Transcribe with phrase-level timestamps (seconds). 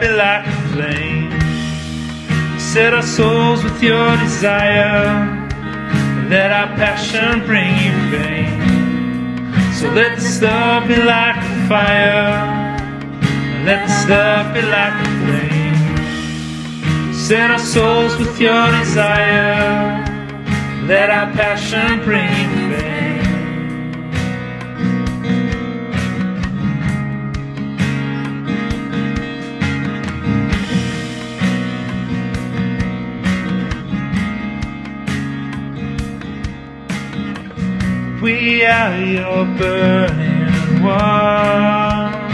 [0.00, 1.30] be like a flame.
[2.58, 5.28] Set our souls with your desire.
[6.30, 9.52] Let our passion bring you fame.
[9.74, 12.32] So let the stuff be like a fire.
[13.66, 17.12] Let the stuff be like a flame.
[17.12, 20.00] Set our souls with your desire.
[20.86, 22.59] Let our passion bring you
[38.30, 42.26] we are your burning ones.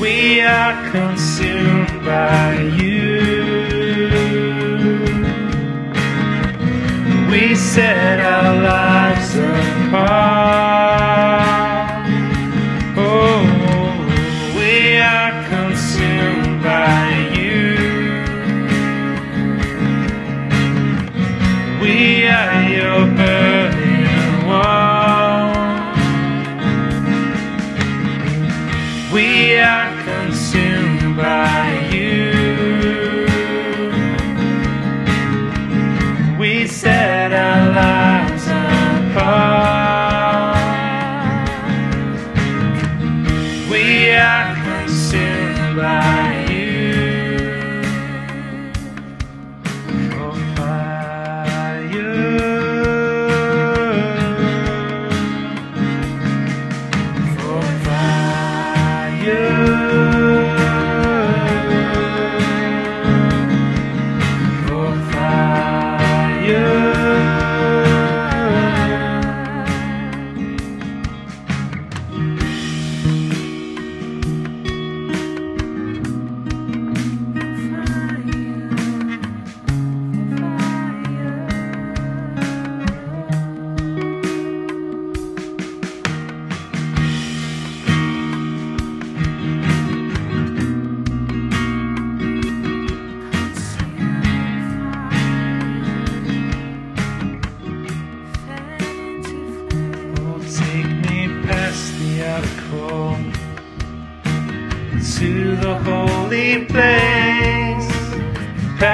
[0.00, 3.04] We are consumed by you.
[7.30, 9.36] We set our lives
[9.86, 11.41] apart.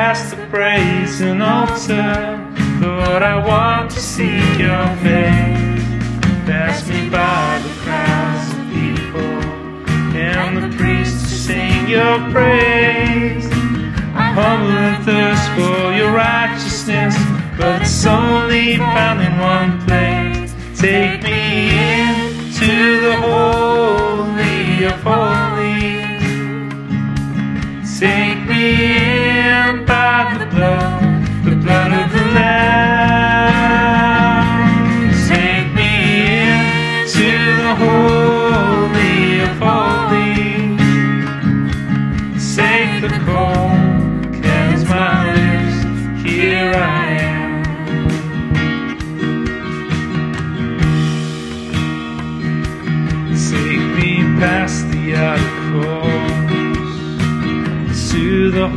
[0.08, 2.40] Past the brazen altar.
[2.80, 5.84] Lord, I want to see your face.
[6.48, 9.34] Pass me by the crowds of people
[10.16, 13.46] and the priests to sing your praise.
[14.22, 17.14] I hunger and thirst for your righteousness,
[17.58, 20.54] but it's only found in one place.
[20.80, 21.68] Take me
[22.00, 23.47] into the holy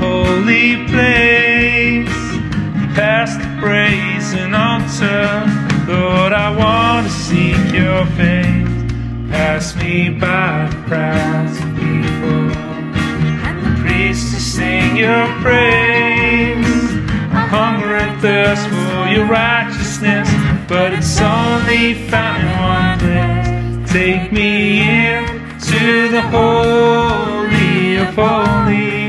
[0.01, 2.09] holy place,
[2.97, 5.45] past the brazen altar.
[5.87, 8.69] Lord, I want to seek your face.
[9.29, 12.41] Pass me by the crowds of people
[13.47, 16.81] and the priests to sing your praise.
[17.39, 20.27] I hunger and thirst for your righteousness,
[20.67, 23.91] but it's only found in one place.
[23.91, 25.25] Take me in
[25.69, 29.00] to the holy of holies.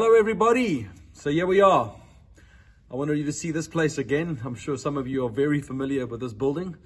[0.00, 0.88] Hello everybody.
[1.12, 1.92] So here we are.
[2.88, 4.38] I wanted you to see this place again.
[4.44, 6.76] I'm sure some of you are very familiar with this building.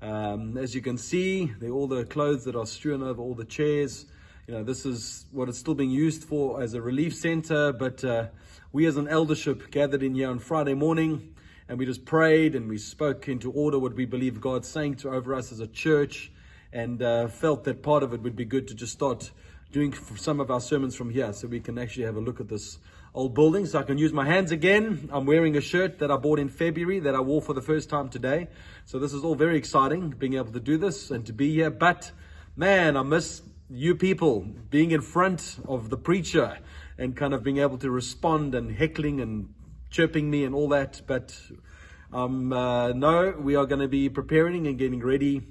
[0.00, 3.44] Um, as you can see, are all the clothes that are strewn over all the
[3.44, 4.06] chairs.
[4.46, 7.72] You know, this is what it's still being used for as a relief center.
[7.72, 8.26] But uh,
[8.70, 11.34] we, as an eldership, gathered in here on Friday morning,
[11.68, 15.10] and we just prayed and we spoke into order what we believe God's saying to
[15.10, 16.30] over us as a church,
[16.72, 19.32] and uh, felt that part of it would be good to just start
[19.72, 22.48] doing some of our sermons from here, so we can actually have a look at
[22.48, 22.78] this
[23.14, 23.66] old building.
[23.66, 25.08] So I can use my hands again.
[25.12, 27.88] I'm wearing a shirt that I bought in February that I wore for the first
[27.88, 28.48] time today.
[28.84, 31.70] So this is all very exciting, being able to do this and to be here.
[31.70, 32.10] But
[32.56, 36.58] man, I miss you people being in front of the preacher
[36.98, 39.54] and kind of being able to respond and heckling and
[39.90, 41.00] chirping me and all that.
[41.06, 41.40] But
[42.12, 45.42] um, uh, no, we are going to be preparing and getting ready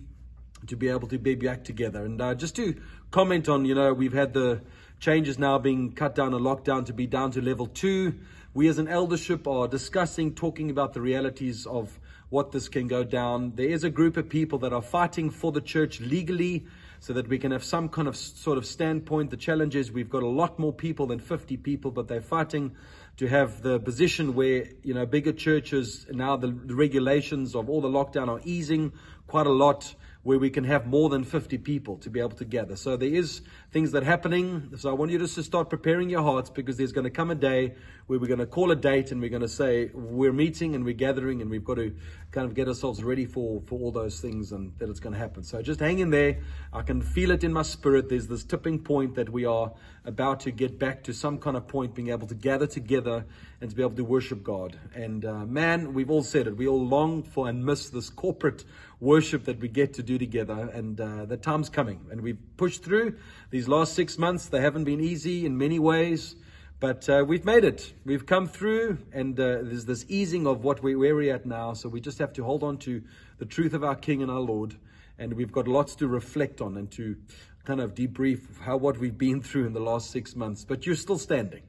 [0.67, 2.03] to be able to be back together.
[2.03, 2.75] And uh, just to
[3.11, 4.61] comment on, you know, we've had the
[4.99, 8.13] changes now being cut down and lockdown to be down to level two.
[8.53, 11.99] We as an eldership are discussing, talking about the realities of
[12.29, 13.53] what this can go down.
[13.55, 16.67] There is a group of people that are fighting for the church legally
[16.99, 19.31] so that we can have some kind of sort of standpoint.
[19.31, 22.75] The challenge is we've got a lot more people than 50 people, but they're fighting
[23.17, 27.81] to have the position where, you know, bigger churches now the, the regulations of all
[27.81, 28.91] the lockdown are easing
[29.27, 32.45] quite a lot where we can have more than 50 people to be able to
[32.45, 32.75] gather.
[32.75, 34.71] So there is things that are happening.
[34.77, 37.29] So I want you just to start preparing your hearts because there's going to come
[37.29, 37.75] a day
[38.07, 40.83] where we're going to call a date and we're going to say we're meeting and
[40.83, 41.95] we're gathering and we've got to
[42.31, 45.19] kind of get ourselves ready for, for all those things and that it's going to
[45.19, 45.43] happen.
[45.43, 46.39] So just hang in there.
[46.73, 48.09] I can feel it in my spirit.
[48.09, 49.71] There's this tipping point that we are
[50.05, 53.25] about to get back to some kind of point, being able to gather together
[53.61, 54.79] and to be able to worship God.
[54.95, 56.57] And uh, man, we've all said it.
[56.57, 58.63] We all long for and miss this corporate
[58.99, 60.69] worship that we get to do together.
[60.73, 62.07] And uh, the time's coming.
[62.11, 63.17] And we've pushed through
[63.49, 64.47] these last six months.
[64.47, 66.35] They haven't been easy in many ways.
[66.79, 67.91] But uh, we've made it.
[68.05, 71.73] We've come through, and uh, there's this easing of what we, where we're at now.
[71.73, 73.03] So we just have to hold on to
[73.37, 74.75] the truth of our King and our Lord.
[75.17, 77.17] And we've got lots to reflect on and to
[77.65, 80.63] kind of debrief how what we've been through in the last six months.
[80.63, 81.63] But you're still standing.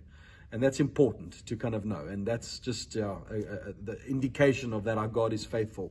[0.52, 2.06] And that's important to kind of know.
[2.06, 5.90] And that's just uh, the indication of that our God is faithful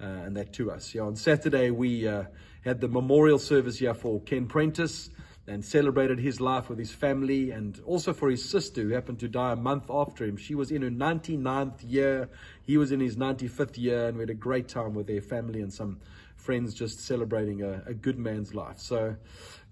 [0.00, 0.94] uh, and that to us.
[0.94, 2.24] Yeah, on Saturday, we uh,
[2.64, 5.10] had the memorial service here for Ken Prentice
[5.50, 9.28] and celebrated his life with his family and also for his sister who happened to
[9.28, 10.36] die a month after him.
[10.36, 12.28] She was in her 99th year,
[12.62, 15.60] he was in his 95th year, and we had a great time with their family
[15.60, 15.98] and some
[16.36, 18.78] friends just celebrating a, a good man's life.
[18.78, 19.16] So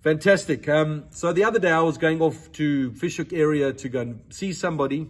[0.02, 0.68] fantastic.
[0.68, 4.00] Um, so the other day I was going off to Fish Hoek area to go
[4.00, 5.08] and see somebody,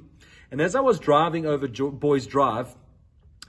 [0.50, 2.74] and as I was driving over jo- Boyes Drive,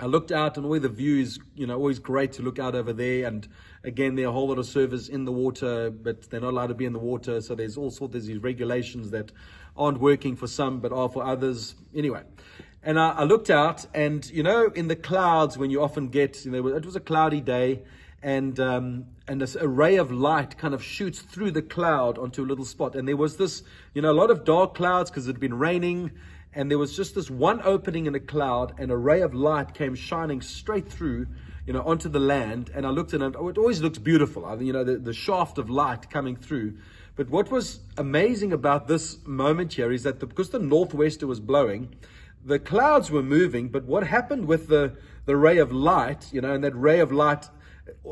[0.01, 2.73] I looked out and all the view is, you know, always great to look out
[2.73, 3.27] over there.
[3.27, 3.47] And
[3.83, 6.67] again, there are a whole lot of servers in the water, but they're not allowed
[6.67, 7.41] to be in the water.
[7.41, 9.31] So there's all sorts of these regulations that
[9.75, 11.75] aren't working for some, but are for others.
[11.93, 12.23] Anyway.
[12.81, 16.45] And I, I looked out and, you know, in the clouds when you often get,
[16.45, 17.83] you know, it was a cloudy day
[18.21, 22.47] and, um, and this array of light kind of shoots through the cloud onto a
[22.47, 22.95] little spot.
[22.95, 23.63] And there was this,
[23.93, 26.11] you know, a lot of dark clouds because it had been raining
[26.53, 29.73] and there was just this one opening in a cloud, and a ray of light
[29.73, 31.27] came shining straight through,
[31.67, 32.71] you know, onto the land.
[32.73, 34.45] And I looked at it; it always looks beautiful.
[34.45, 36.77] I, you know, the, the shaft of light coming through.
[37.15, 41.39] But what was amazing about this moment here is that the, because the northwester was
[41.39, 41.95] blowing,
[42.43, 43.69] the clouds were moving.
[43.69, 47.11] But what happened with the the ray of light, you know, and that ray of
[47.11, 47.49] light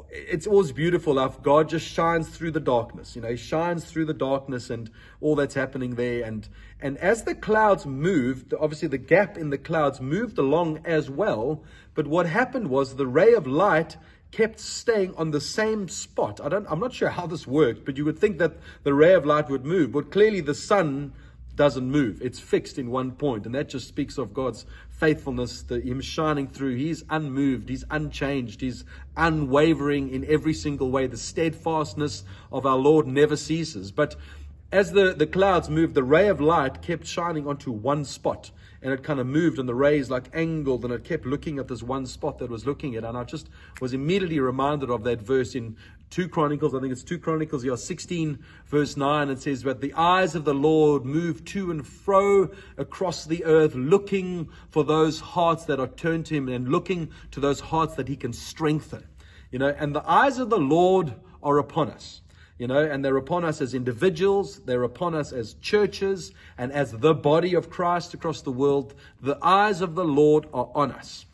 [0.10, 3.16] it's always beautiful how God just shines through the darkness.
[3.16, 4.90] You know, He shines through the darkness and
[5.22, 6.26] all that's happening there.
[6.26, 6.48] And
[6.80, 11.64] and as the clouds moved, obviously the gap in the clouds moved along as well.
[11.96, 13.98] But what happened was the ray of light
[14.32, 16.40] kept staying on the same spot.
[16.44, 19.14] I don't I'm not sure how this worked, but you would think that the ray
[19.14, 19.92] of light would move.
[19.92, 21.14] But clearly the sun
[21.58, 22.22] doesn't move.
[22.22, 26.48] It's fixed in one point, and that just speaks of God's faithfulness, the, Him shining
[26.48, 26.76] through.
[26.76, 28.86] He's unmoved, He's unchanged, He's
[29.18, 31.08] unwavering in every single way.
[31.08, 33.92] The steadfastness of our Lord never ceases.
[33.92, 34.16] But
[34.72, 38.52] as the, the clouds moved, the ray of light kept shining onto one spot.
[38.80, 41.68] And it kind of moved, and the rays like angled, and it kept looking at
[41.68, 43.04] this one spot that was looking at.
[43.04, 43.50] And I just
[43.82, 45.76] was immediately reminded of that verse in
[46.10, 49.30] 2 Chronicles, I think it's 2 Chronicles, yeah, 16, verse 9.
[49.30, 53.76] It says, But the eyes of the Lord move to and fro across the earth,
[53.76, 58.08] looking for those hearts that are turned to Him and looking to those hearts that
[58.08, 59.06] He can strengthen.
[59.52, 62.22] You know, and the eyes of the Lord are upon us
[62.58, 66.92] you know, and they're upon us as individuals, they're upon us as churches, and as
[66.92, 68.96] the body of Christ across the world.
[69.22, 71.27] The eyes of the Lord are on us.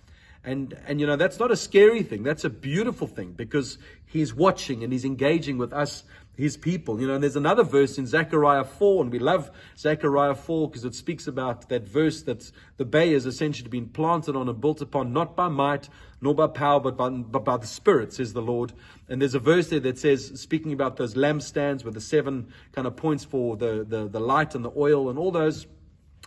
[0.45, 2.23] And, and you know, that's not a scary thing.
[2.23, 6.03] That's a beautiful thing because he's watching and he's engaging with us,
[6.35, 6.99] his people.
[6.99, 10.83] You know, and there's another verse in Zechariah 4, and we love Zechariah 4 because
[10.83, 14.81] it speaks about that verse that the bay has essentially been planted on and built
[14.81, 15.87] upon, not by might
[16.23, 18.71] nor by power, but by, but by the Spirit, says the Lord.
[19.09, 22.87] And there's a verse there that says, speaking about those lampstands with the seven kind
[22.87, 25.67] of points for the, the, the light and the oil and all those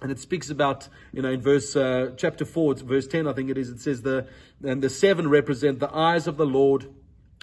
[0.02, 3.50] and it speaks about, you know, in verse uh, chapter four, verse ten, I think
[3.50, 3.70] it is.
[3.70, 4.26] It says the
[4.64, 6.86] and the seven represent the eyes of the Lord,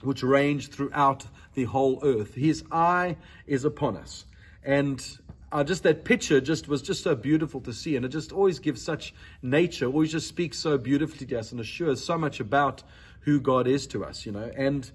[0.04, 2.36] which range throughout the whole earth.
[2.36, 3.18] His eye
[3.48, 4.26] is upon us,
[4.64, 5.04] and
[5.52, 8.60] uh, just that picture just was just so beautiful to see, and it just always
[8.60, 9.86] gives such nature.
[9.88, 12.84] Always just speaks so beautifully to us and assures so much about
[13.22, 14.52] who God is to us, you know.
[14.56, 14.90] And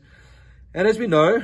[0.75, 1.43] and as we know,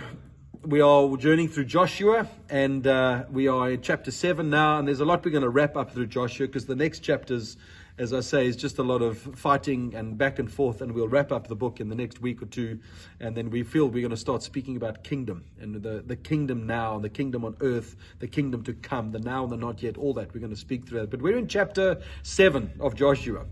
[0.63, 5.01] we are journeying through Joshua, and uh, we are in chapter 7 now, and there's
[5.01, 7.57] a lot we're going to wrap up through Joshua because the next chapters,
[7.99, 11.09] as I say, is just a lot of fighting and back and forth, and we'll
[11.09, 12.79] wrap up the book in the next week or two,
[13.21, 16.67] and then we feel we're going to start speaking about kingdom and the, the kingdom
[16.67, 19.97] now, the kingdom on earth, the kingdom to come, the now and the not yet,
[19.97, 21.11] all that we're going to speak through that.
[21.11, 23.47] But we're in chapter 7 of Joshua.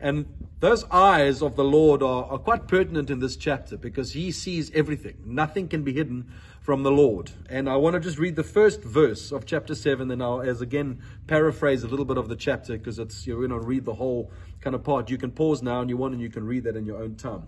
[0.00, 0.26] And
[0.60, 4.70] those eyes of the Lord are, are quite pertinent in this chapter because he sees
[4.74, 5.16] everything.
[5.24, 7.30] Nothing can be hidden from the Lord.
[7.48, 10.60] And I want to just read the first verse of chapter 7, and I'll, as
[10.60, 13.94] again, paraphrase a little bit of the chapter because it's, you're going to read the
[13.94, 15.10] whole kind of part.
[15.10, 17.14] You can pause now and you want, and you can read that in your own
[17.14, 17.44] time.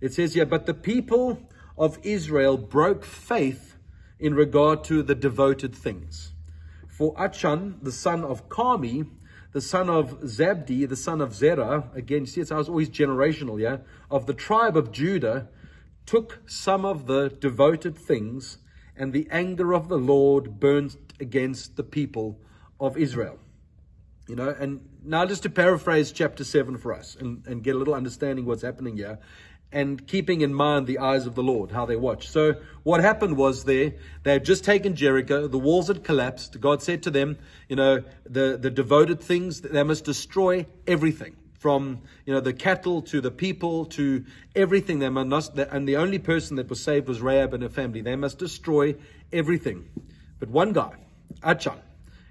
[0.00, 1.40] It says here, But the people
[1.76, 3.76] of Israel broke faith
[4.18, 6.32] in regard to the devoted things.
[6.88, 9.08] For Achan, the son of Carmi,
[9.52, 13.60] the son of Zabdi, the son of Zerah, again, see, it's, I was always generational,
[13.60, 13.78] yeah,
[14.10, 15.48] of the tribe of Judah,
[16.06, 18.58] took some of the devoted things,
[18.96, 22.40] and the anger of the Lord burnt against the people
[22.80, 23.38] of Israel.
[24.28, 27.78] You know, and now just to paraphrase chapter 7 for us and, and get a
[27.78, 29.18] little understanding what's happening here.
[29.70, 32.28] And keeping in mind the eyes of the Lord, how they watch.
[32.28, 36.60] So what happened was there, they had just taken Jericho, the walls had collapsed.
[36.60, 41.36] God said to them, you know, the, the devoted things, they must destroy everything.
[41.58, 46.20] From you know the cattle to the people to everything, they must, and the only
[46.20, 48.00] person that was saved was Rahab and her family.
[48.00, 48.94] They must destroy
[49.32, 49.88] everything.
[50.38, 50.92] But one guy,
[51.42, 51.80] Achan,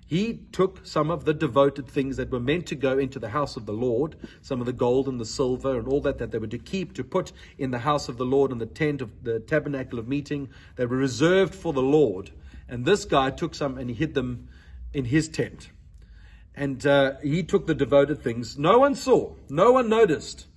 [0.08, 3.58] he took some of the devoted things that were meant to go into the house
[3.58, 6.38] of the Lord, some of the gold and the silver and all that that they
[6.38, 9.24] were to keep to put in the house of the Lord and the tent of
[9.24, 12.32] the tabernacle of meeting that were reserved for the Lord.
[12.70, 14.48] And this guy took some and he hid them
[14.94, 15.70] in his tent.
[16.56, 18.58] And uh, he took the devoted things.
[18.58, 20.48] No one saw, no one noticed,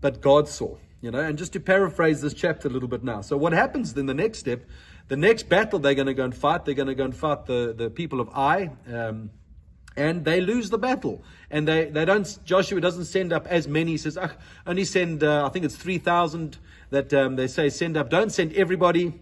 [0.00, 0.76] but God saw.
[1.02, 3.20] You know, and just to paraphrase this chapter a little bit now.
[3.20, 4.64] So what happens then the next step?
[5.08, 7.46] The next battle they're going to go and fight, they're going to go and fight
[7.46, 8.70] the, the people of Ai.
[8.92, 9.30] Um,
[9.96, 11.22] and they lose the battle.
[11.50, 13.92] And they, they don't, Joshua doesn't send up as many.
[13.92, 14.18] He says,
[14.66, 16.58] only send, uh, I think it's 3,000
[16.90, 18.10] that um, they say send up.
[18.10, 19.18] Don't send everybody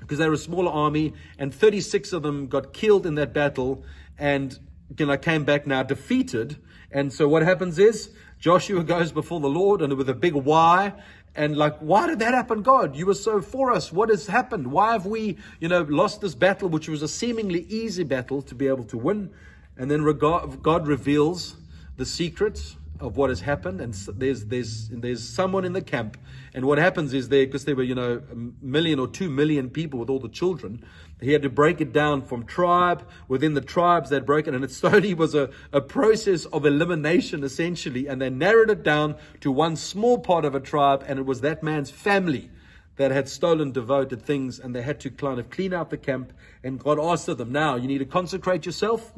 [0.00, 1.14] because they're a smaller army.
[1.38, 3.84] And 36 of them got killed in that battle.
[4.18, 4.58] And
[4.98, 6.56] you know, came back now defeated.
[6.90, 10.92] And so what happens is Joshua goes before the Lord and with a big why.
[11.36, 12.96] And like, why did that happen, God?
[12.96, 13.92] You were so for us.
[13.92, 14.72] What has happened?
[14.72, 18.54] Why have we, you know, lost this battle, which was a seemingly easy battle to
[18.54, 19.30] be able to win?
[19.76, 21.56] And then God reveals
[21.98, 26.16] the secrets of what has happened, and there's there's there's someone in the camp,
[26.54, 29.70] and what happens is there because there were you know a million or two million
[29.70, 30.84] people with all the children,
[31.20, 34.70] he had to break it down from tribe within the tribes they'd broken, and it
[34.70, 39.76] slowly was a, a process of elimination essentially, and they narrowed it down to one
[39.76, 42.50] small part of a tribe, and it was that man's family
[42.96, 46.32] that had stolen devoted things, and they had to kind of clean out the camp,
[46.64, 49.12] and God asked of them, now you need to consecrate yourself,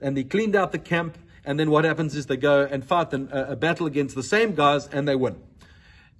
[0.00, 3.12] and they cleaned out the camp and then what happens is they go and fight
[3.12, 5.40] a, battle against the same guys and they win.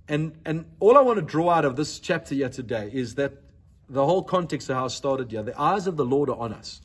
[0.08, 3.32] And, and all I want to draw out of this chapter here today is that
[3.88, 6.52] the whole context of how it started here, the eyes of the Lord are on
[6.52, 6.80] us.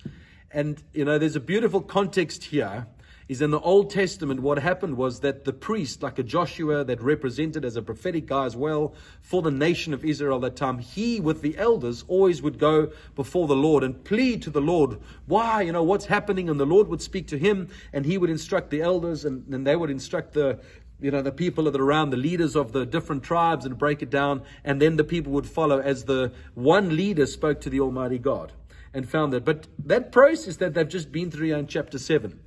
[0.51, 2.85] And, you know, there's a beautiful context here
[3.27, 7.01] is in the Old Testament, what happened was that the priest, like a Joshua that
[7.01, 10.79] represented as a prophetic guy as well for the nation of Israel at that time,
[10.79, 14.99] he with the elders always would go before the Lord and plead to the Lord,
[15.25, 16.49] why, you know, what's happening?
[16.49, 19.67] And the Lord would speak to him and he would instruct the elders and, and
[19.67, 20.59] they would instruct the,
[21.01, 24.01] you know, the people that are around, the leaders of the different tribes and break
[24.01, 24.41] it down.
[24.63, 28.53] And then the people would follow as the one leader spoke to the Almighty God
[28.93, 29.43] and found that.
[29.43, 32.39] But that process that they've just been through in chapter 7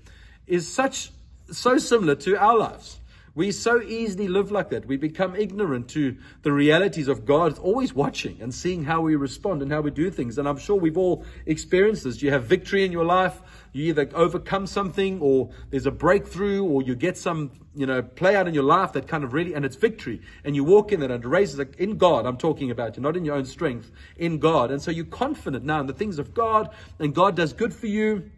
[0.51, 1.13] is such
[1.51, 3.01] so similar to our lives.
[3.35, 4.87] We so easily live like that.
[4.87, 9.63] We become ignorant to the realities of God always watching and seeing how we respond
[9.63, 10.37] and how we do things.
[10.37, 12.21] And I'm sure we've all experienced this.
[12.23, 13.41] You have victory in your life.
[13.73, 18.35] You either overcome something or there's a breakthrough or you get some, you know, play
[18.35, 20.21] out in your life that kind of really, and it's victory.
[20.43, 22.27] And you walk in it and it raises in God.
[22.27, 24.73] I'm talking about you, not in your own strength, in God.
[24.73, 27.87] And so you're confident now in the things of God and God does good for
[27.87, 28.29] you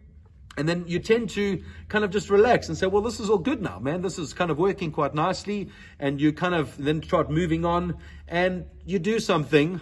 [0.55, 3.39] and then you tend to kind of just relax and say, well, this is all
[3.39, 4.01] good now, man.
[4.01, 5.69] This is kind of working quite nicely.
[5.99, 9.81] And you kind of then start moving on and you do something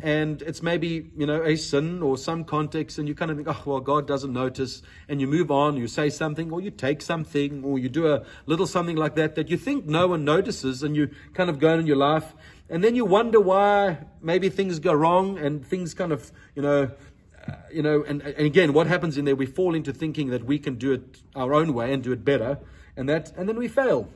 [0.00, 3.48] and it's maybe, you know, a sin or some context and you kind of think,
[3.48, 4.82] oh, well, God doesn't notice.
[5.08, 8.24] And you move on, you say something or you take something or you do a
[8.46, 11.72] little something like that that you think no one notices and you kind of go
[11.72, 12.34] on in your life.
[12.70, 16.90] And then you wonder why maybe things go wrong and things kind of, you know,
[17.48, 19.36] Uh, you know, and, and again, what happens in there?
[19.36, 22.24] We fall into thinking that we can do it our own way and do it
[22.24, 22.58] better,
[22.96, 24.08] and that, and then we fail,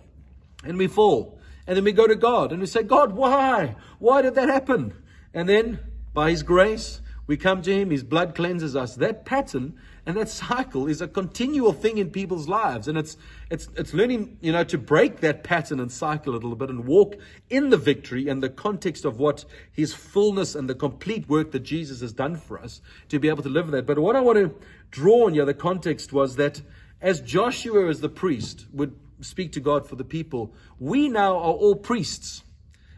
[0.64, 3.76] and we fall, and then we go to God and we say, God, why?
[3.98, 4.94] Why did that happen?
[5.32, 5.78] And then,
[6.12, 8.96] by His grace, we come to Him, His blood cleanses us.
[8.96, 12.88] That pattern and that cycle is a continual thing in people's lives.
[12.88, 13.16] And it's,
[13.50, 16.86] it's, it's learning, you know, to break that pattern and cycle a little bit and
[16.86, 17.14] walk
[17.48, 21.60] in the victory and the context of what His fullness and the complete work that
[21.60, 23.86] Jesus has done for us to be able to live that.
[23.86, 24.54] But what I want to
[24.90, 26.60] draw on here, the context was that
[27.00, 31.52] as Joshua, as the priest, would speak to God for the people, we now are
[31.52, 32.42] all priests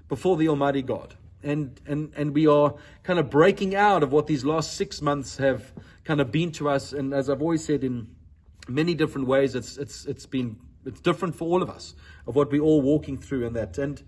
[0.08, 1.14] before the Almighty God
[1.44, 5.36] and, and, and we are kind of breaking out of what these last six months
[5.36, 5.72] have
[6.04, 6.92] kind of been to us.
[6.92, 8.08] And as I've always said, in
[8.68, 11.94] many different ways, it's, it's, it's been, it's different for all of us
[12.26, 13.78] of what we're all walking through and that.
[13.78, 14.02] And,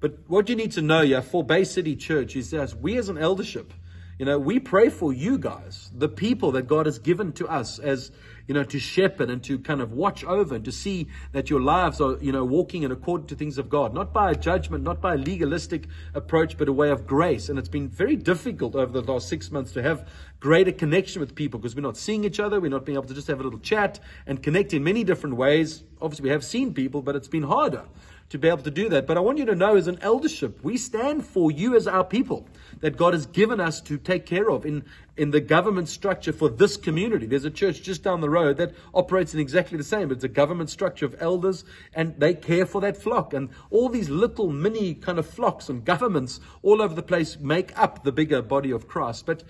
[0.00, 3.08] but what you need to know, yeah, for Bay City Church is that we as
[3.08, 3.72] an eldership,
[4.18, 7.78] you know, we pray for you guys, the people that God has given to us
[7.78, 8.12] as,
[8.46, 11.60] you know, to shepherd and to kind of watch over and to see that your
[11.60, 14.84] lives are, you know, walking in accord to things of God, not by a judgment,
[14.84, 17.48] not by a legalistic approach, but a way of grace.
[17.48, 20.08] And it's been very difficult over the last six months to have
[20.40, 22.60] greater connection with people because we're not seeing each other.
[22.60, 25.36] We're not being able to just have a little chat and connect in many different
[25.36, 25.84] ways.
[26.00, 27.84] Obviously, we have seen people, but it's been harder
[28.32, 29.06] to be able to do that.
[29.06, 32.02] But I want you to know as an eldership, we stand for you as our
[32.02, 32.48] people
[32.80, 34.84] that God has given us to take care of in,
[35.18, 37.26] in the government structure for this community.
[37.26, 40.10] There's a church just down the road that operates in exactly the same.
[40.10, 43.34] It's a government structure of elders and they care for that flock.
[43.34, 47.78] And all these little mini kind of flocks and governments all over the place make
[47.78, 49.26] up the bigger body of Christ.
[49.26, 49.44] But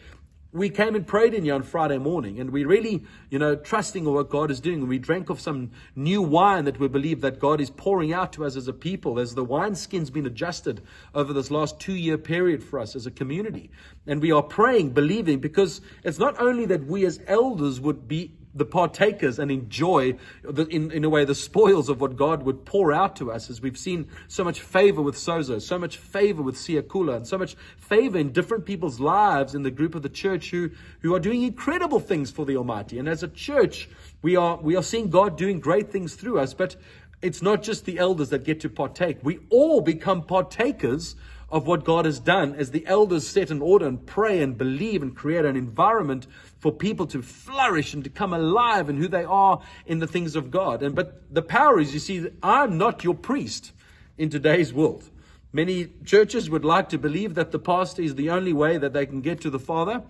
[0.52, 4.04] we came and prayed in here on Friday morning, and we really, you know, trusting
[4.04, 4.86] in what God is doing.
[4.86, 8.44] We drank of some new wine that we believe that God is pouring out to
[8.44, 10.82] us as a people, as the wineskin's been adjusted
[11.14, 13.70] over this last two year period for us as a community.
[14.06, 18.32] And we are praying, believing, because it's not only that we as elders would be
[18.54, 22.64] the partakers and enjoy, the, in, in a way, the spoils of what God would
[22.64, 26.42] pour out to us as we've seen so much favor with Sozo, so much favor
[26.42, 30.08] with Siakula, and so much favor in different people's lives in the group of the
[30.08, 32.98] church who, who are doing incredible things for the Almighty.
[32.98, 33.88] And as a church,
[34.20, 36.76] we are, we are seeing God doing great things through us, but
[37.22, 39.18] it's not just the elders that get to partake.
[39.22, 41.16] We all become partakers
[41.52, 45.02] of what God has done as the elders set in order and pray and believe
[45.02, 46.26] and create an environment
[46.58, 50.34] for people to flourish and to come alive in who they are in the things
[50.34, 50.82] of God.
[50.82, 53.72] And but the power is, you see, I'm not your priest
[54.16, 55.10] in today's world.
[55.52, 59.04] Many churches would like to believe that the pastor is the only way that they
[59.04, 60.02] can get to the Father,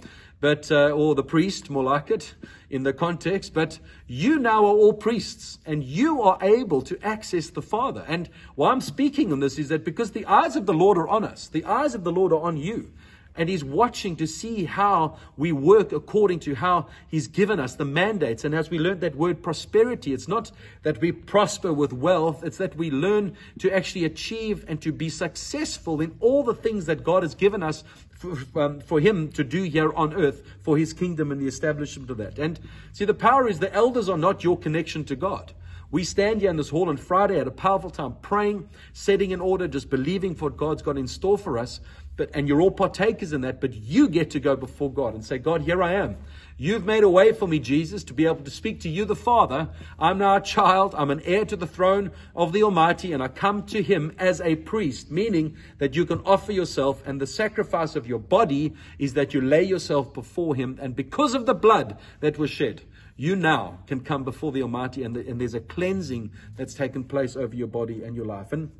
[0.42, 2.35] but uh, or the priest, more like it,
[2.68, 3.55] in the context.
[3.55, 3.78] But
[4.09, 8.05] you now are all priests, and you are able to access the Father.
[8.09, 11.07] And why I'm speaking on this is that because the eyes of the Lord are
[11.07, 12.90] on us, the eyes of the Lord are on you.
[13.37, 17.85] And he's watching to see how we work according to how he's given us the
[17.85, 18.44] mandates.
[18.44, 20.50] And as we learned that word prosperity, it's not
[20.83, 25.09] that we prosper with wealth, it's that we learn to actually achieve and to be
[25.09, 27.85] successful in all the things that God has given us
[28.22, 32.11] for, um, for him to do here on earth for his kingdom and the establishment
[32.11, 32.38] of that.
[32.38, 32.58] And
[32.92, 35.52] see, the power is the elders are not your connection to God.
[35.90, 39.42] We stand here in this hall on Friday at a powerful time, praying, setting in
[39.42, 41.80] order, just believing for what God's got in store for us.
[42.16, 45.25] But and you're all partakers in that, but you get to go before God and
[45.25, 46.16] say, God, here I am.
[46.59, 49.16] You've made a way for me, Jesus, to be able to speak to you, the
[49.16, 49.70] Father.
[49.98, 50.94] I'm now a child.
[50.96, 54.40] I'm an heir to the throne of the Almighty, and I come to Him as
[54.42, 59.14] a priest, meaning that you can offer yourself, and the sacrifice of your body is
[59.14, 60.79] that you lay yourself before Him.
[60.81, 62.83] And because of the blood that was shed,
[63.16, 67.05] you now can come before the Almighty, and, the, and there's a cleansing that's taken
[67.05, 68.53] place over your body and your life.
[68.53, 68.70] And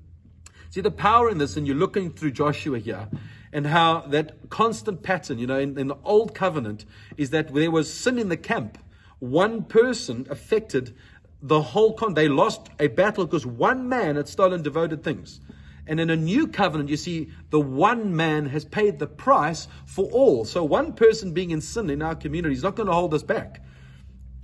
[0.73, 3.09] see the power in this, and you're looking through Joshua here,
[3.53, 6.87] and how that constant pattern, you know, in, in the old covenant,
[7.19, 8.79] is that there was sin in the camp.
[9.19, 10.97] One person affected
[11.43, 12.15] the whole con.
[12.15, 15.41] They lost a battle because one man had stolen devoted things.
[15.87, 20.07] And in a new covenant, you see, the one man has paid the price for
[20.07, 20.45] all.
[20.47, 23.23] So one person being in sin in our community is not going to hold us
[23.23, 23.61] back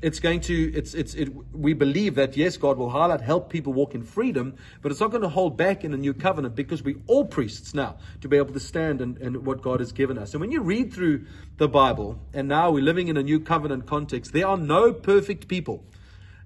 [0.00, 3.72] it's going to it's it's it, we believe that yes god will highlight help people
[3.72, 6.84] walk in freedom but it's not going to hold back in the new covenant because
[6.84, 10.16] we all priests now to be able to stand and, and what god has given
[10.16, 10.34] us.
[10.34, 13.86] And when you read through the bible and now we're living in a new covenant
[13.86, 15.84] context there are no perfect people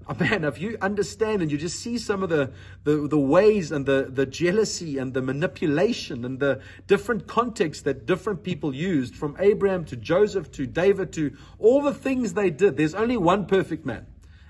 [0.08, 2.50] Oh, man, if you understand and you just see some of the,
[2.82, 8.04] the, the ways and the, the jealousy and the manipulation and the different contexts that
[8.04, 12.76] different people used, from Abraham to Joseph to David to all the things they did,
[12.76, 14.06] there's only one perfect man,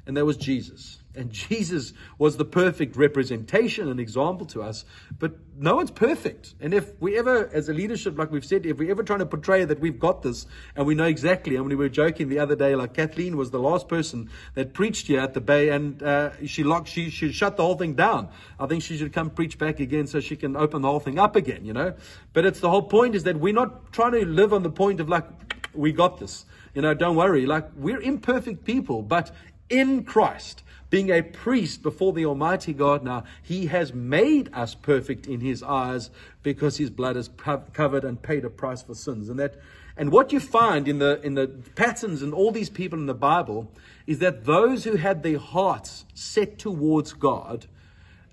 [0.07, 1.02] and that was Jesus.
[1.15, 4.85] And Jesus was the perfect representation and example to us.
[5.19, 6.55] But no one's perfect.
[6.59, 9.27] And if we ever, as a leadership, like we've said, if we're ever trying to
[9.27, 12.39] portray that we've got this and we know exactly, I mean, we were joking the
[12.39, 16.03] other day, like Kathleen was the last person that preached here at the Bay and
[16.03, 18.31] uh, she locked, she, she shut the whole thing down.
[18.59, 21.19] I think she should come preach back again so she can open the whole thing
[21.19, 21.95] up again, you know?
[22.33, 25.01] But it's the whole point is that we're not trying to live on the point
[25.01, 25.27] of like,
[25.75, 26.47] we got this.
[26.75, 27.45] You know, don't worry.
[27.45, 29.31] Like, we're imperfect people, but
[29.69, 35.27] in Christ being a priest before the Almighty God now, He has made us perfect
[35.27, 36.11] in His eyes
[36.43, 37.31] because His blood has
[37.73, 39.31] covered and paid a price for sins.
[39.31, 39.55] And that,
[39.97, 43.15] and what you find in the in the patterns and all these people in the
[43.15, 43.73] Bible
[44.07, 47.69] is that those who had their hearts set towards God,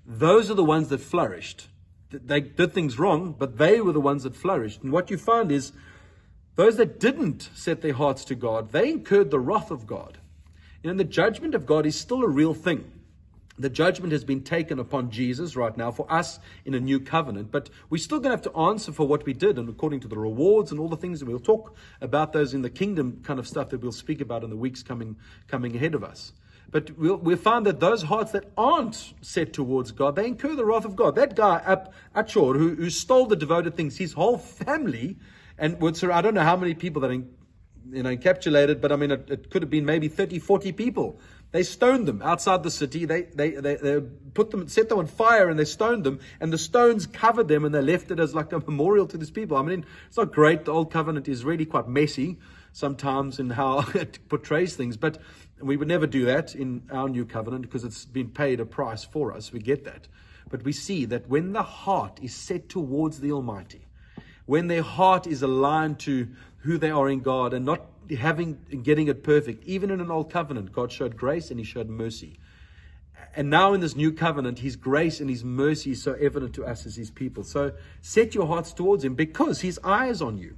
[0.06, 1.70] those are the ones that flourished.
[2.12, 4.84] They did things wrong, but they were the ones that flourished.
[4.84, 5.72] And what you find is
[6.58, 10.18] those that didn't set their hearts to God, they incurred the wrath of God.
[10.84, 12.92] You know, the judgment of God is still a real thing.
[13.58, 17.52] The judgment has been taken upon Jesus right now for us in a new covenant,
[17.52, 20.08] but we're still going to have to answer for what we did and according to
[20.08, 23.38] the rewards and all the things, and we'll talk about those in the kingdom kind
[23.38, 25.18] of stuff that we'll speak about in the weeks coming,
[25.50, 26.32] coming ahead of us.
[26.72, 30.64] But we'll, we'll find that those hearts that aren't set towards God, they incur the
[30.64, 31.16] wrath of God.
[31.16, 35.18] That guy, up Achor, who, who stole the devoted things, his whole family,
[35.58, 37.12] and would I don't know how many people that
[37.92, 41.20] you know, encapsulated, but I mean, it, it, could have been maybe 30, 40 people
[41.52, 43.06] They stoned them outside the city.
[43.06, 44.02] They, they, they, they
[44.34, 46.20] put them, set them on fire and they stoned them.
[46.40, 49.32] And the stones covered them and they left it as like a memorial to these
[49.32, 49.58] people.
[49.58, 50.66] I mean, it's not great.
[50.66, 52.38] The old covenant is really quite messy
[52.72, 54.96] sometimes in how it portrays things.
[54.96, 55.18] But
[55.60, 59.04] we would never do that in our new covenant because it's been paid a price
[59.04, 59.52] for us.
[59.52, 60.08] We get that.
[60.52, 63.88] But we see that when the heart is set towards the Almighty,
[64.46, 66.28] when their heart is aligned to
[66.60, 67.86] who they are in God and not
[68.18, 71.90] having getting it perfect, even in an old covenant, God showed grace and He showed
[71.90, 72.40] mercy.
[73.36, 76.66] And now in this new covenant, His grace and His mercy is so evident to
[76.66, 77.44] us as His people.
[77.44, 80.56] So set your hearts towards Him because His eye is on you.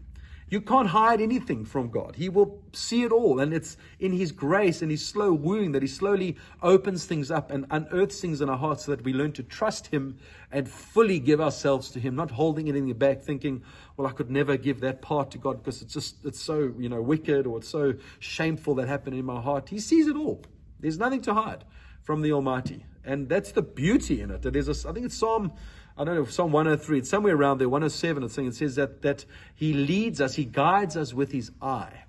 [0.51, 2.17] You can't hide anything from God.
[2.17, 3.39] He will see it all.
[3.39, 7.51] And it's in His grace and His slow wooing that He slowly opens things up
[7.51, 10.17] and unearths things in our hearts so that we learn to trust Him
[10.51, 13.63] and fully give ourselves to Him, not holding anything back, thinking,
[13.95, 16.89] well, I could never give that part to God because it's just, it's so, you
[16.89, 19.69] know, wicked or it's so shameful that happened in my heart.
[19.69, 20.43] He sees it all.
[20.81, 21.63] There's nothing to hide
[22.03, 22.85] from the Almighty.
[23.05, 24.41] And that's the beauty in it.
[24.41, 25.53] There's a, I think it's Psalm
[26.01, 28.73] I don't know, if Psalm 103, it's somewhere around there, 107, it's saying, it says
[28.73, 32.05] that, that he leads us, he guides us with his eye.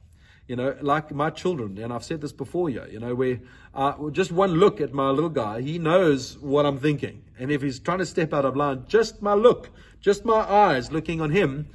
[0.48, 3.40] You know, like my children, and I've said this before you, you know, where
[3.74, 7.22] uh, just one look at my little guy, he knows what I'm thinking.
[7.38, 9.68] And if he's trying to step out of line, just my look,
[10.00, 11.68] just my eyes looking on him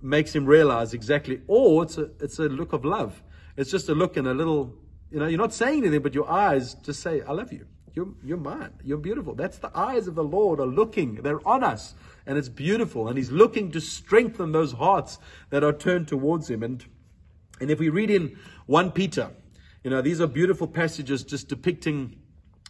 [0.00, 3.20] makes him realize exactly, or it's a, it's a look of love.
[3.56, 4.72] It's just a look and a little,
[5.10, 7.66] you know, you're not saying anything, but your eyes just say, I love you.
[7.94, 8.72] You're, you're mine.
[8.82, 9.34] You're beautiful.
[9.34, 11.16] That's the eyes of the Lord are looking.
[11.16, 11.94] They're on us.
[12.26, 13.08] And it's beautiful.
[13.08, 15.18] And He's looking to strengthen those hearts
[15.50, 16.62] that are turned towards Him.
[16.62, 16.84] And,
[17.60, 19.30] and if we read in 1 Peter,
[19.84, 22.16] you know, these are beautiful passages just depicting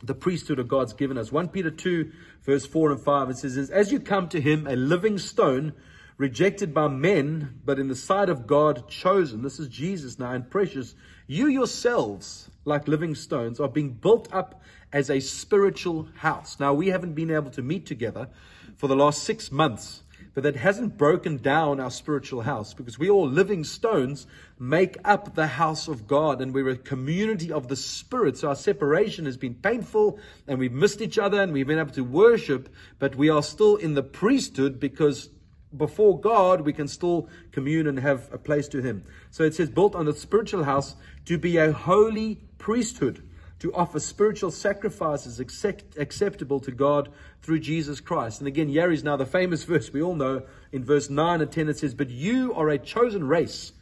[0.03, 1.33] the priesthood of God's given us.
[1.33, 4.77] 1 Peter 2, verse 4 and 5, it says, As you come to Him, a
[4.77, 5.73] living stone,
[6.19, 9.43] rejected by men, but in the sight of God chosen.
[9.43, 10.95] This is Jesus now and precious.
[11.27, 14.61] You yourselves, like living stones, are being built up
[14.93, 16.61] as a spiritual house.
[16.61, 18.29] Now, we haven't been able to meet together
[18.77, 20.03] for the last six months,
[20.35, 24.27] but that hasn't broken down our spiritual house because we all living stones
[24.59, 28.37] make up the house of God and we're a community of the Spirit.
[28.37, 31.95] So our separation has been painful and we've missed each other and we've been able
[31.95, 35.31] to worship, but we are still in the priesthood because
[35.77, 39.05] before God, we can still commune and have a place to Him.
[39.31, 43.23] So it says, built on the spiritual house to be a holy priesthood
[43.65, 47.09] to offer spiritual sacrifices accept, acceptable to God
[47.41, 48.41] through Jesus Christ.
[48.41, 50.43] And again, Yari's now the famous verse we all know.
[50.71, 53.73] In verse 9 and 10, it says, But you are a chosen race,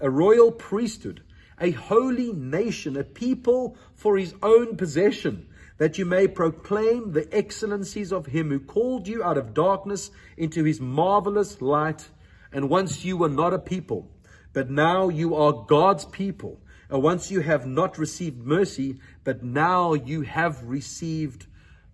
[0.00, 1.24] a royal priesthood,
[1.60, 8.12] a holy nation, a people for his own possession, that you may proclaim the excellencies
[8.12, 12.08] of him who called you out of darkness into his marvelous light.
[12.52, 14.10] And once you were not a people,
[14.52, 16.60] but now you are God's people.
[16.88, 21.46] And once you have not received mercy, but now you have received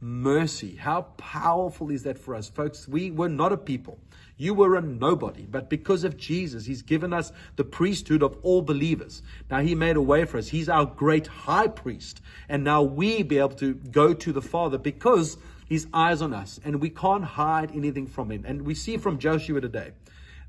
[0.02, 0.74] mercy.
[0.74, 2.88] How powerful is that for us, folks?
[2.88, 3.98] We were not a people.
[4.36, 8.60] You were a nobody, but because of Jesus, He's given us the priesthood of all
[8.60, 9.22] believers.
[9.48, 10.48] Now He made a way for us.
[10.48, 12.20] He's our great high priest.
[12.48, 15.38] And now we be able to go to the Father because
[15.68, 18.44] His eyes on us and we can't hide anything from Him.
[18.44, 19.92] And we see from Joshua today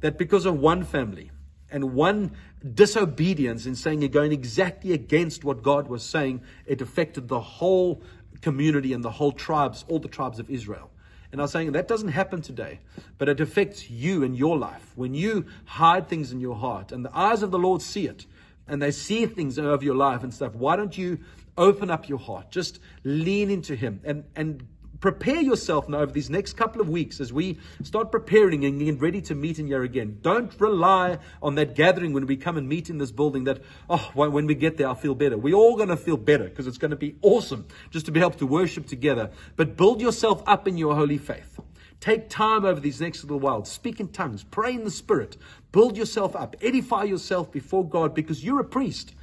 [0.01, 1.29] that because of one family,
[1.73, 2.31] and one
[2.75, 8.03] disobedience in saying you're going exactly against what God was saying, it affected the whole
[8.43, 10.91] community and the whole tribes, all the tribes of Israel.
[11.31, 12.79] And I was saying that doesn't happen today,
[13.17, 14.91] but it affects you and your life.
[14.95, 18.27] When you hide things in your heart and the eyes of the Lord see it,
[18.67, 21.19] and they see things over your life and stuff, why don't you
[21.57, 22.51] open up your heart?
[22.51, 24.67] Just lean into Him and, and
[25.03, 28.97] prepare yourself now over these next couple of weeks as we start preparing and getting
[28.97, 30.17] ready to meet in here again.
[30.21, 34.11] Don't rely on that gathering when we come and meet in this building that, oh,
[34.13, 35.37] when we get there, I'll feel better.
[35.37, 38.21] We're all going to feel better because it's going to be awesome just to be
[38.21, 39.29] able to worship together.
[39.57, 41.59] But build yourself up in your holy faith.
[41.99, 43.65] Take time over these next little while.
[43.65, 44.45] Speak in tongues.
[44.45, 45.35] Pray in the Spirit.
[45.73, 46.55] Build yourself up.
[46.61, 49.13] Edify yourself before God because you're a priest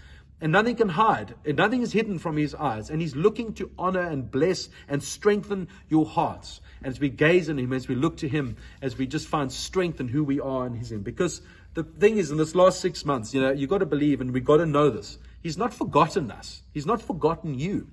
[0.41, 2.89] and nothing can hide, and nothing is hidden from his eyes.
[2.89, 6.61] And he's looking to honor and bless and strengthen your hearts.
[6.83, 9.53] And as we gaze on him, as we look to him, as we just find
[9.53, 11.03] strength in who we are in his name.
[11.03, 11.43] Because
[11.75, 14.33] the thing is, in this last six months, you know, you've got to believe and
[14.33, 15.19] we've got to know this.
[15.43, 16.63] He's not forgotten us.
[16.73, 17.89] He's not forgotten you.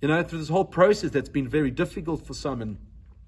[0.00, 2.78] You know, through this whole process that's been very difficult for some, and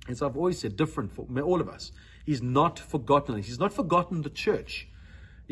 [0.08, 1.92] as I've always said, different for all of us.
[2.24, 3.46] He's not forgotten us.
[3.46, 4.88] He's not forgotten the church.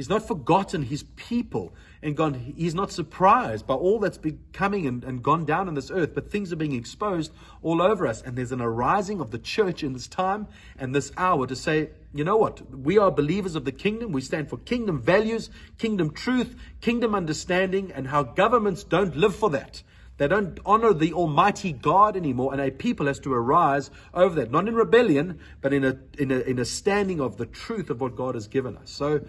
[0.01, 4.87] He's not forgotten his people and gone, he's not surprised by all that's been coming
[4.87, 8.23] and, and gone down on this earth, but things are being exposed all over us.
[8.23, 10.47] And there's an arising of the church in this time
[10.79, 12.75] and this hour to say, you know what?
[12.75, 14.11] We are believers of the kingdom.
[14.11, 19.51] We stand for kingdom values, kingdom truth, kingdom understanding, and how governments don't live for
[19.51, 19.83] that.
[20.21, 24.51] They don't honor the Almighty God anymore, and a people has to arise over that,
[24.51, 28.03] not in rebellion, but in a, in a, in a standing of the truth of
[28.03, 28.91] what God has given us.
[28.91, 29.23] So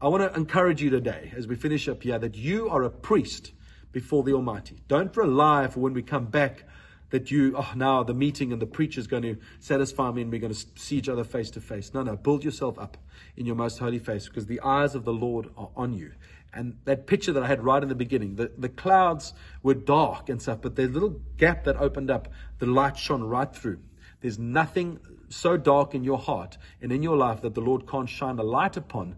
[0.00, 2.90] I want to encourage you today, as we finish up here, that you are a
[2.90, 3.52] priest
[3.92, 4.76] before the Almighty.
[4.88, 6.64] Don't rely for when we come back
[7.10, 10.32] that you, oh, now the meeting and the preacher is going to satisfy me and
[10.32, 11.94] we're going to see each other face to face.
[11.94, 12.96] No, no, build yourself up
[13.36, 16.12] in your most holy face because the eyes of the Lord are on you.
[16.52, 20.28] And that picture that I had right in the beginning, the, the clouds were dark
[20.28, 22.28] and stuff, but the little gap that opened up,
[22.58, 23.78] the light shone right through.
[24.20, 28.08] There's nothing so dark in your heart and in your life that the Lord can't
[28.08, 29.16] shine a light upon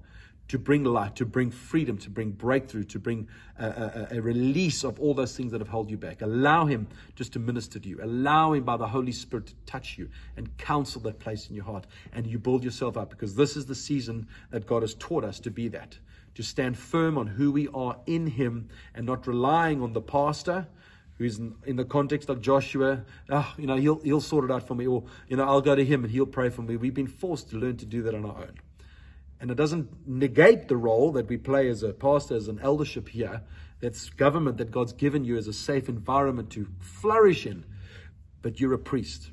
[0.49, 3.29] to bring light, to bring freedom, to bring breakthrough, to bring
[3.59, 6.23] a, a, a, release of all those things that have held you back.
[6.23, 7.99] Allow Him just to minister to you.
[8.01, 11.65] Allow Him by the Holy Spirit to touch you and counsel that place in your
[11.65, 11.87] heart.
[12.13, 15.41] And you build yourself up because this is the season that God has taught us
[15.41, 15.99] to be that,
[16.37, 20.69] to stand firm on who we are in Him and not relying on the pastor.
[21.19, 23.03] Who's in, in the context of Joshua?
[23.31, 25.75] Oh, you know, he'll he'll sort it out for me, or you know, I'll go
[25.75, 26.77] to him and he'll pray for me.
[26.77, 28.53] We've been forced to learn to do that on our own.
[29.41, 33.09] And it doesn't negate the role that we play as a pastor, as an eldership
[33.09, 33.43] here.
[33.81, 37.65] That's government that God's given you as a safe environment to flourish in.
[38.41, 39.31] But you're a priest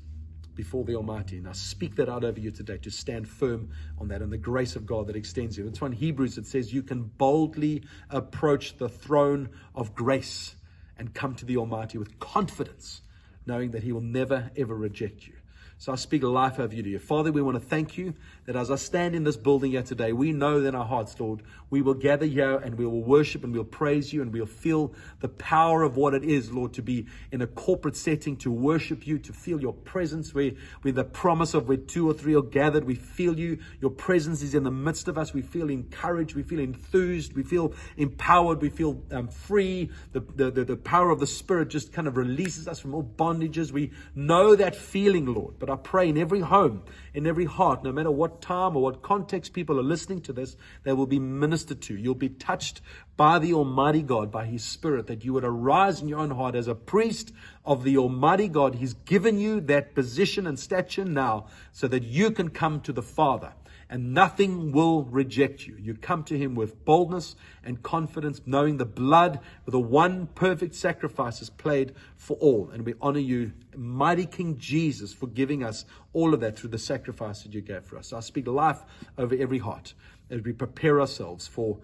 [0.56, 1.42] before the Almighty.
[1.48, 4.76] I speak that out over you today to stand firm on that and the grace
[4.76, 5.68] of God that extends you.
[5.68, 10.56] It's in Hebrews it says you can boldly approach the throne of grace
[10.98, 13.02] and come to the Almighty with confidence,
[13.46, 15.34] knowing that He will never, ever reject you.
[15.78, 17.00] So I speak life over you to you.
[17.00, 18.14] Father, we want to thank you
[18.46, 21.20] that as I stand in this building here today, we know that in our hearts,
[21.20, 24.46] Lord, we will gather here and we will worship and we'll praise you and we'll
[24.46, 28.52] feel the power of what it is, Lord, to be in a corporate setting, to
[28.52, 30.52] worship you, to feel your presence where,
[30.82, 33.60] where the promise of where two or three are gathered, we feel you.
[33.82, 35.34] Your presence is in the midst of us.
[35.34, 36.36] We feel encouraged.
[36.36, 37.34] We feel enthused.
[37.34, 38.62] We feel empowered.
[38.62, 39.90] We feel um, free.
[40.12, 43.04] The, the, the, the power of the Spirit just kind of releases us from all
[43.04, 43.72] bondages.
[43.72, 45.56] We know that feeling, Lord.
[45.60, 49.02] But I pray in every home, in every heart, no matter what time or what
[49.02, 51.96] context people are listening to this, they will be ministered to.
[51.96, 52.82] You'll be touched
[53.16, 56.56] by the Almighty God, by His Spirit, that you would arise in your own heart
[56.56, 57.34] as a priest
[57.66, 58.76] of the Almighty God.
[58.76, 63.04] He's given you that position and stature now so that you can come to the
[63.04, 63.54] Father
[63.94, 65.78] and nothing will reject you.
[65.80, 70.74] You come to him with boldness and confidence, knowing the blood of the one perfect
[70.74, 72.72] sacrifice is played for all.
[72.72, 76.80] And we honor you, mighty King Jesus, for giving us all of that through the
[76.80, 78.08] sacrifice that you gave for us.
[78.08, 78.82] So I speak life
[79.16, 79.94] over every heart
[80.32, 81.78] as we prepare ourselves for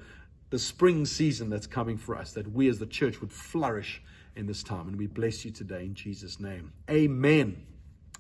[0.50, 4.02] the spring season that's coming for us, that we as the church would flourish
[4.36, 4.88] in this time.
[4.88, 6.74] And we bless you today in Jesus' name.
[6.90, 7.67] Amen.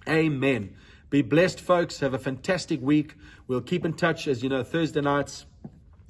[0.07, 0.75] Amen.
[1.09, 1.99] Be blessed, folks.
[2.01, 3.15] Have a fantastic week.
[3.47, 4.27] We'll keep in touch.
[4.27, 5.47] As you know, Thursday nights,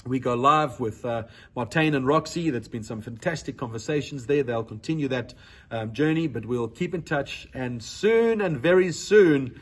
[0.05, 1.23] we go live with uh,
[1.55, 2.49] Martine and Roxy.
[2.49, 4.43] That's been some fantastic conversations there.
[4.43, 5.33] They'll continue that
[5.71, 7.47] um, journey, but we'll keep in touch.
[7.53, 9.61] And soon and very soon,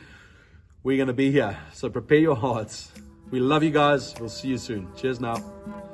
[0.82, 1.58] we're going to be here.
[1.72, 2.92] So prepare your hearts.
[3.30, 4.16] We love you guys.
[4.20, 4.88] We'll see you soon.
[4.96, 5.87] Cheers now.